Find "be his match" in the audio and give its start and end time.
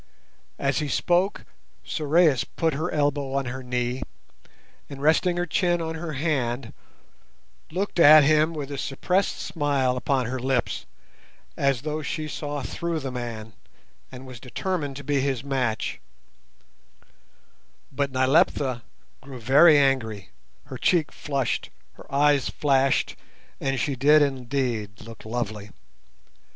15.03-16.01